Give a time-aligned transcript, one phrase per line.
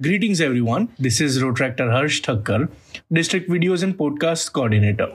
[0.00, 0.90] Greetings, everyone.
[0.96, 2.70] This is Rotaractor Harsh Thakkar,
[3.12, 5.08] District Videos and Podcast Coordinator.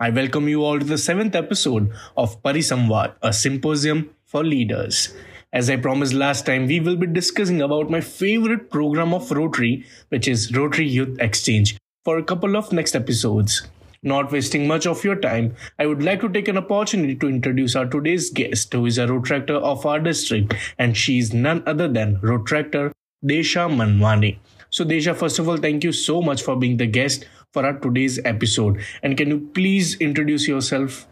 [0.00, 5.14] I welcome you all to the seventh episode of Parisamvad, a symposium for leaders.
[5.52, 9.86] As I promised last time, we will be discussing about my favorite program of Rotary,
[10.08, 13.68] which is Rotary Youth Exchange, for a couple of next episodes.
[14.02, 17.76] Not wasting much of your time, I would like to take an opportunity to introduce
[17.76, 21.86] our today's guest, who is a Rotaractor of our district, and she is none other
[21.86, 22.90] than Rotaractor
[23.26, 24.38] Desha Manwani.
[24.70, 27.78] So, Desha, first of all, thank you so much for being the guest for our
[27.78, 28.80] today's episode.
[29.02, 31.06] And can you please introduce yourself?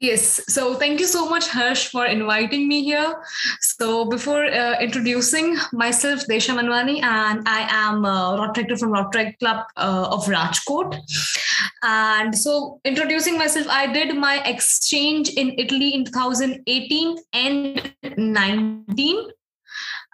[0.00, 3.22] Yes, so thank you so much, Harsh, for inviting me here.
[3.60, 9.64] So, before uh, introducing myself, Desha Manwani, and I am a Rotaractor from Rotaract Club
[9.76, 10.98] uh, of Rajkot.
[11.84, 19.30] And so, introducing myself, I did my exchange in Italy in 2018 and 19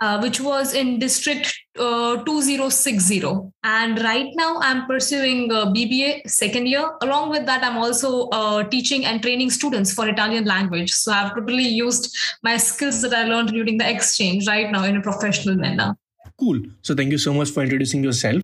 [0.00, 3.22] uh, which was in District uh, 2060.
[3.64, 6.90] And right now I'm pursuing BBA second year.
[7.02, 10.92] Along with that, I'm also uh, teaching and training students for Italian language.
[10.92, 14.96] So I've totally used my skills that I learned during the exchange right now in
[14.96, 15.96] a professional manner.
[16.38, 16.60] Cool.
[16.82, 18.42] So thank you so much for introducing yourself.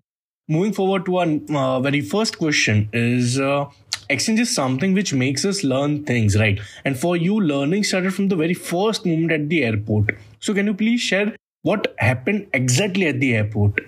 [0.48, 3.66] Moving forward to our uh, very first question is uh,
[4.10, 6.60] exchange is something which makes us learn things, right?
[6.84, 10.10] And for you, learning started from the very first moment at the airport.
[10.40, 11.34] So, can you please share
[11.64, 13.80] what happened exactly at the airport?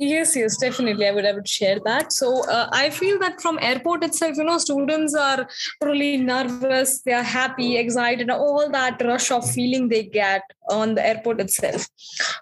[0.00, 1.06] Yes, yes, definitely.
[1.06, 2.12] I would, I would share that.
[2.12, 5.48] So uh, I feel that from airport itself, you know, students are
[5.82, 7.02] really nervous.
[7.02, 11.86] They are happy, excited, all that rush of feeling they get on the airport itself.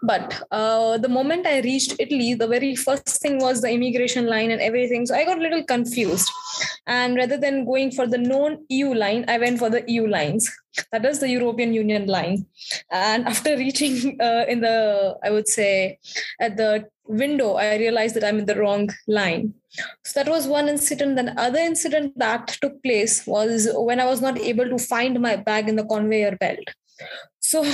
[0.02, 4.50] But uh, the moment I reached Italy, the very first thing was the immigration line
[4.50, 5.04] and everything.
[5.04, 6.30] So I got a little confused.
[6.86, 10.50] And rather than going for the known EU line, I went for the EU lines.
[10.90, 12.46] That is the European Union line.
[12.90, 15.98] And after reaching uh, in the, I would say,
[16.40, 19.54] at the window, I realized that I'm in the wrong line.
[20.04, 21.16] So that was one incident.
[21.16, 25.36] Then other incident that took place was when I was not able to find my
[25.36, 26.68] bag in the conveyor belt.
[27.40, 27.64] So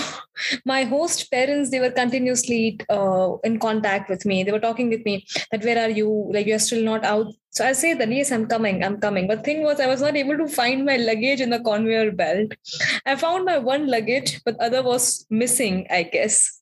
[0.64, 4.42] my host parents, they were continuously uh, in contact with me.
[4.42, 6.30] They were talking with me that where are you?
[6.32, 7.26] Like you're still not out.
[7.50, 9.26] So I say that yes, I'm coming, I'm coming.
[9.26, 12.52] But thing was, I was not able to find my luggage in the conveyor belt.
[13.04, 16.58] I found my one luggage, but other was missing, I guess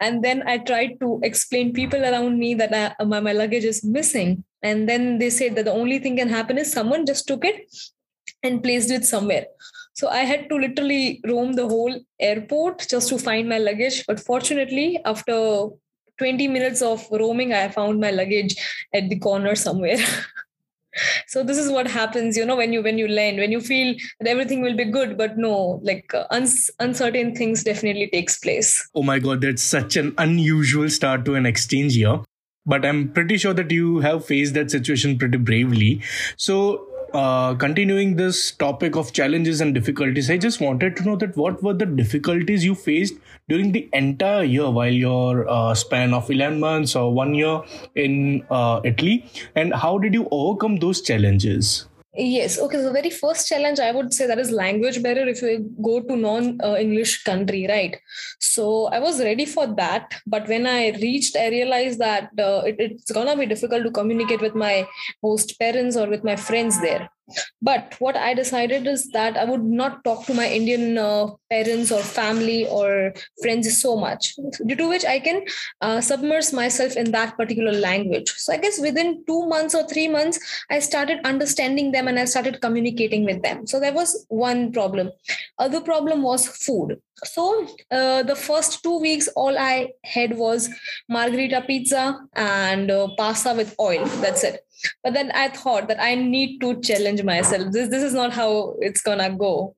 [0.00, 3.84] and then i tried to explain people around me that I, my, my luggage is
[3.84, 7.44] missing and then they said that the only thing can happen is someone just took
[7.44, 7.72] it
[8.42, 9.46] and placed it somewhere
[9.98, 11.94] so i had to literally roam the whole
[12.30, 14.04] airport just to find my luggage.
[14.06, 15.68] But fortunately after
[16.18, 18.56] 20 minutes of roaming i found my luggage
[18.94, 19.98] at the corner somewhere.
[21.28, 23.94] So this is what happens you know when you when you land when you feel
[24.18, 28.88] that everything will be good but no like uh, uns- uncertain things definitely takes place.
[28.94, 32.16] Oh my god that's such an unusual start to an exchange year
[32.66, 36.00] but i'm pretty sure that you have faced that situation pretty bravely.
[36.36, 41.36] So uh, continuing this topic of challenges and difficulties, I just wanted to know that
[41.36, 43.14] what were the difficulties you faced
[43.48, 47.62] during the entire year while your uh, span of 11 months or one year
[47.94, 51.86] in uh, Italy, and how did you overcome those challenges?
[52.20, 52.58] Yes.
[52.58, 52.78] Okay.
[52.78, 56.00] So the very first challenge I would say that is language barrier if you go
[56.00, 57.96] to non-English country, right?
[58.40, 62.74] So I was ready for that, but when I reached, I realized that uh, it,
[62.80, 64.88] it's gonna be difficult to communicate with my
[65.22, 67.08] host parents or with my friends there.
[67.60, 71.92] But what I decided is that I would not talk to my Indian uh, parents
[71.92, 73.12] or family or
[73.42, 74.34] friends so much,
[74.66, 75.44] due to which I can
[75.80, 78.30] uh, submerge myself in that particular language.
[78.30, 80.38] So I guess within two months or three months,
[80.70, 83.66] I started understanding them and I started communicating with them.
[83.66, 85.10] So that was one problem.
[85.58, 87.00] Other problem was food.
[87.24, 90.70] So uh, the first two weeks, all I had was
[91.08, 94.04] margherita pizza and uh, pasta with oil.
[94.20, 94.64] That's it.
[95.02, 97.72] But then I thought that I need to challenge myself.
[97.72, 99.74] This this is not how it's gonna go.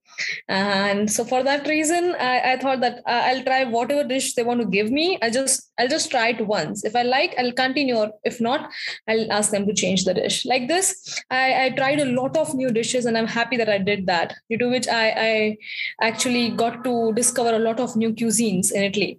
[0.49, 4.43] And so for that reason, I, I thought that uh, I'll try whatever dish they
[4.43, 5.19] want to give me.
[5.23, 6.85] I just I'll just try it once.
[6.85, 7.97] If I like, I'll continue.
[7.97, 8.71] Or if not,
[9.09, 10.45] I'll ask them to change the dish.
[10.45, 13.79] Like this, I, I tried a lot of new dishes, and I'm happy that I
[13.79, 14.35] did that.
[14.51, 15.57] Due to which I, I
[16.03, 19.19] actually got to discover a lot of new cuisines in Italy.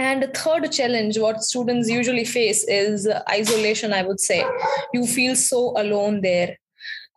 [0.00, 4.42] And the third challenge, what students usually face is isolation, I would say.
[4.94, 6.56] You feel so alone there.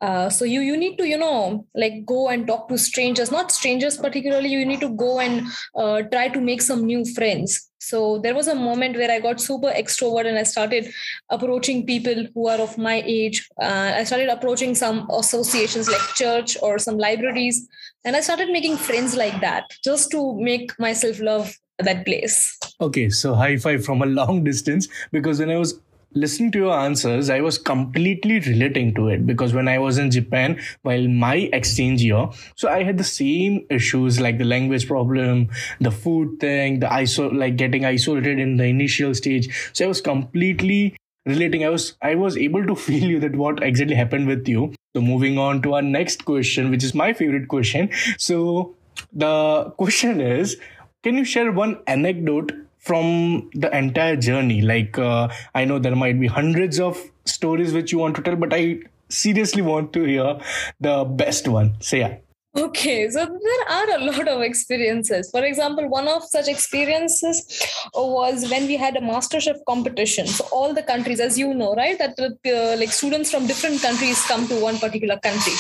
[0.02, 3.54] Uh, so you you need to you know like go and talk to strangers not
[3.58, 8.20] strangers particularly you need to go and uh, try to make some new friends so
[8.26, 10.92] there was a moment where i got super extrovert and i started
[11.30, 16.58] approaching people who are of my age uh, i started approaching some associations like church
[16.62, 17.66] or some libraries
[18.04, 23.10] and i started making friends like that just to make myself love that place Okay,
[23.10, 25.80] so high five from a long distance because when I was
[26.16, 30.12] listening to your answers, I was completely relating to it because when I was in
[30.12, 35.48] Japan while my exchange year, so I had the same issues like the language problem,
[35.80, 39.48] the food thing, the iso like getting isolated in the initial stage.
[39.72, 41.64] So I was completely relating.
[41.64, 44.74] I was I was able to feel you that what exactly happened with you.
[44.94, 47.90] So moving on to our next question, which is my favorite question.
[48.18, 48.76] So
[49.14, 50.58] the question is,
[51.02, 52.54] can you share one anecdote
[52.84, 57.92] from the entire journey like uh, i know there might be hundreds of stories which
[57.92, 58.78] you want to tell but i
[59.10, 60.38] seriously want to hear
[60.80, 62.16] the best one so yeah
[62.56, 65.32] Okay, so there are a lot of experiences.
[65.32, 67.66] For example, one of such experiences
[67.96, 70.28] was when we had a MasterChef competition.
[70.28, 74.24] So all the countries, as you know, right, that uh, like students from different countries
[74.28, 75.54] come to one particular country.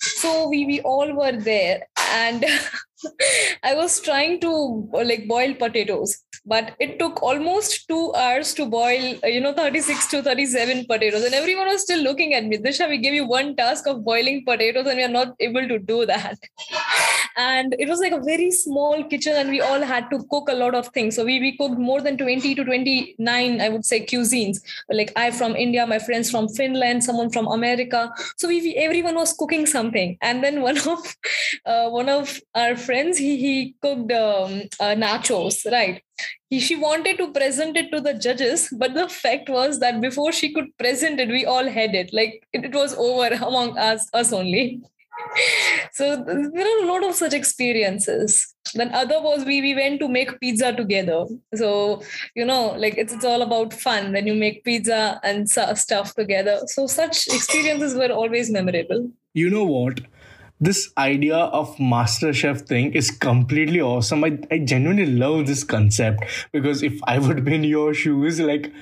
[0.00, 2.44] So we we all were there, and
[3.62, 9.18] I was trying to like boil potatoes but it took almost two hours to boil,
[9.22, 11.24] uh, you know, 36 to 37 potatoes.
[11.24, 12.56] And everyone was still looking at me.
[12.58, 15.78] Disha, we gave you one task of boiling potatoes and we are not able to
[15.78, 16.38] do that.
[17.36, 20.54] and it was like a very small kitchen and we all had to cook a
[20.54, 21.16] lot of things.
[21.16, 24.58] So we, we cooked more than 20 to 29, I would say, cuisines.
[24.88, 28.12] Like I from India, my friends from Finland, someone from America.
[28.36, 30.16] So we, we everyone was cooking something.
[30.22, 31.16] And then one of
[31.66, 36.02] uh, one of our friends, he, he cooked um, uh, nachos, right?
[36.50, 40.32] he, she wanted to present it to the judges but the fact was that before
[40.32, 42.12] she could present it we all had it.
[42.12, 44.82] Like it, it was over among us us only.
[45.92, 48.54] So there are a lot of such experiences.
[48.74, 51.26] Then other was we we went to make pizza together.
[51.54, 52.02] So
[52.34, 56.60] you know like it's, it's all about fun when you make pizza and stuff together.
[56.66, 59.10] So such experiences were always memorable.
[59.34, 60.00] You know what
[60.60, 66.24] this idea of master chef thing is completely awesome I, I genuinely love this concept
[66.52, 68.72] because if i would be in your shoes like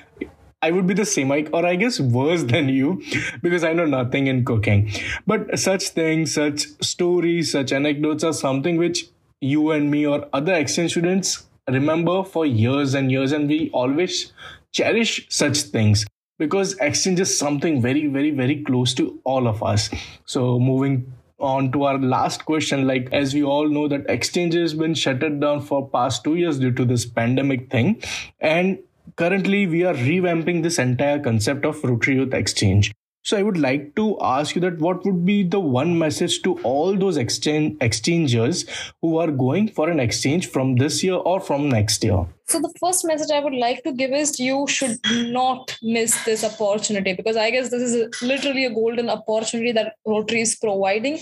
[0.60, 3.00] I would be the same, like, or I guess worse than you,
[3.42, 4.90] because I know nothing in cooking.
[5.24, 9.06] But such things, such stories, such anecdotes are something which
[9.40, 14.32] you and me or other exchange students remember for years and years, and we always
[14.72, 16.04] cherish such things
[16.38, 19.90] because exchange is something very, very, very close to all of us.
[20.24, 22.86] So, moving on to our last question.
[22.86, 26.58] Like as we all know that exchange has been shuttered down for past two years
[26.58, 28.02] due to this pandemic thing.
[28.40, 28.78] And
[29.16, 32.92] currently we are revamping this entire concept of rotary youth exchange.
[33.24, 36.58] So I would like to ask you that what would be the one message to
[36.60, 38.64] all those exchange exchangers
[39.02, 42.26] who are going for an exchange from this year or from next year?
[42.50, 46.42] So the first message I would like to give is you should not miss this
[46.44, 51.20] opportunity because I guess this is literally a golden opportunity that Rotary is providing.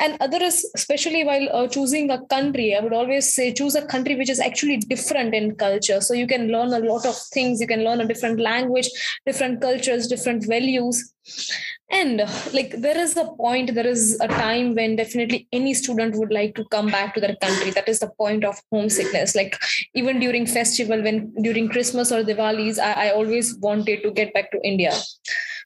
[0.00, 3.86] And other is especially while uh, choosing a country, I would always say choose a
[3.86, 6.00] country which is actually different in culture.
[6.00, 7.60] So you can learn a lot of things.
[7.60, 8.90] You can learn a different language,
[9.26, 11.14] different cultures, different values
[11.94, 12.18] and
[12.52, 16.54] like there is a point there is a time when definitely any student would like
[16.56, 17.70] to come back to their country.
[17.70, 19.34] That is the point of homesickness.
[19.34, 19.56] Like
[19.94, 24.50] even during festival when during christmas or diwalis i, I always wanted to get back
[24.52, 24.92] to india.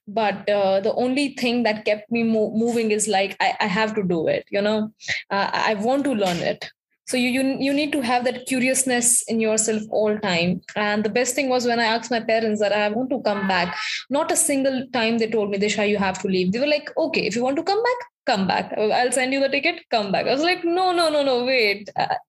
[0.06, 3.94] But uh, the only thing that kept me mo- moving is like I, I have
[3.96, 4.92] to do it you know?
[5.30, 6.70] Uh, i want to learn it
[7.08, 10.60] so you, you you need to have that curiousness in yourself all time.
[10.76, 13.48] And the best thing was when i asked my parents that i want to come
[13.48, 13.76] back
[14.10, 16.52] not a single time they told me disha you have to leave.
[16.52, 18.74] They were like okay if you want to come back come back.
[18.76, 20.26] I'll send you the ticket come back.
[20.26, 21.88] I was like no no no no wait.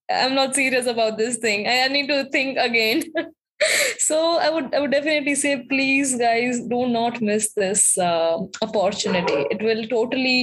[0.09, 1.67] I'm not serious about this thing.
[1.67, 3.03] I need to think again
[4.09, 8.37] so i would i would definitely say please guys do not miss this uh,
[8.67, 10.37] opportunity it will totally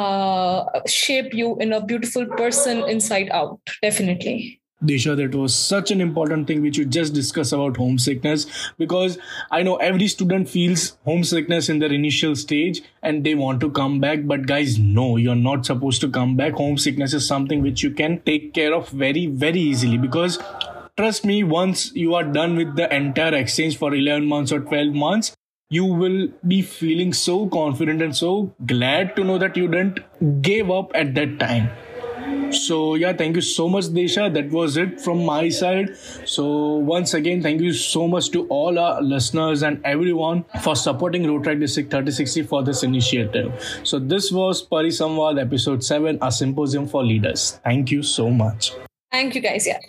[0.00, 0.64] uh,
[0.98, 4.36] shape you in a beautiful person inside out definitely
[4.88, 8.46] Disha, that was such an important thing which you just discussed about homesickness
[8.76, 9.16] because
[9.50, 13.98] I know every student feels homesickness in their initial stage and they want to come
[14.00, 14.26] back.
[14.32, 16.52] But guys, no, you're not supposed to come back.
[16.54, 20.38] Homesickness is something which you can take care of very, very easily because
[20.96, 24.94] trust me, once you are done with the entire exchange for 11 months or 12
[24.94, 25.34] months,
[25.70, 30.00] you will be feeling so confident and so glad to know that you didn't
[30.42, 31.70] give up at that time.
[32.52, 34.32] So yeah, thank you so much, Desha.
[34.32, 35.96] That was it from my side.
[36.24, 41.24] So once again, thank you so much to all our listeners and everyone for supporting
[41.24, 43.80] Rotaract District 3060 for this initiative.
[43.82, 47.58] So this was Parisamvad episode 7, a symposium for leaders.
[47.64, 48.72] Thank you so much.
[49.10, 49.66] Thank you guys.
[49.66, 49.80] Yeah.